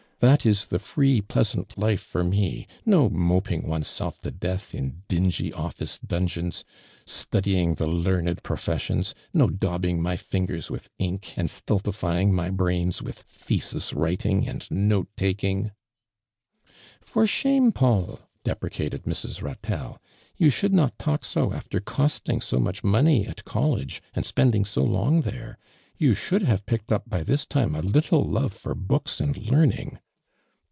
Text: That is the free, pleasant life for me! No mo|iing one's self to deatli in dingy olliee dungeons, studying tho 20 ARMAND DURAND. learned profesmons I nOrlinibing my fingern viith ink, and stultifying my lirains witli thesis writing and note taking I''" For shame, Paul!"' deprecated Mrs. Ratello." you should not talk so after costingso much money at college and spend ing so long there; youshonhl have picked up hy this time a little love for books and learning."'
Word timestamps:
That 0.21 0.45
is 0.45 0.67
the 0.67 0.77
free, 0.77 1.19
pleasant 1.19 1.79
life 1.79 1.99
for 2.01 2.23
me! 2.23 2.67
No 2.85 3.09
mo|iing 3.09 3.63
one's 3.67 3.87
self 3.87 4.21
to 4.21 4.29
deatli 4.29 4.75
in 4.75 5.01
dingy 5.07 5.49
olliee 5.49 5.99
dungeons, 6.05 6.63
studying 7.07 7.73
tho 7.73 7.85
20 7.85 7.89
ARMAND 7.89 8.05
DURAND. 8.05 8.27
learned 8.27 8.43
profesmons 8.43 9.15
I 9.33 9.39
nOrlinibing 9.39 9.97
my 9.97 10.15
fingern 10.15 10.59
viith 10.59 10.89
ink, 10.99 11.35
and 11.39 11.49
stultifying 11.49 12.35
my 12.35 12.51
lirains 12.51 13.01
witli 13.01 13.15
thesis 13.15 13.93
writing 13.93 14.47
and 14.47 14.69
note 14.69 15.07
taking 15.17 15.71
I''" 15.71 16.69
For 17.11 17.25
shame, 17.25 17.71
Paul!"' 17.71 18.19
deprecated 18.43 19.05
Mrs. 19.05 19.41
Ratello." 19.41 19.97
you 20.37 20.51
should 20.51 20.71
not 20.71 20.99
talk 20.99 21.25
so 21.25 21.51
after 21.51 21.79
costingso 21.79 22.61
much 22.61 22.83
money 22.83 23.25
at 23.25 23.43
college 23.43 24.03
and 24.13 24.23
spend 24.23 24.53
ing 24.53 24.65
so 24.65 24.83
long 24.83 25.21
there; 25.21 25.57
youshonhl 25.99 26.43
have 26.45 26.67
picked 26.67 26.91
up 26.91 27.05
hy 27.11 27.23
this 27.23 27.47
time 27.47 27.73
a 27.73 27.81
little 27.81 28.23
love 28.23 28.53
for 28.53 28.75
books 28.75 29.19
and 29.19 29.35
learning."' 29.49 29.97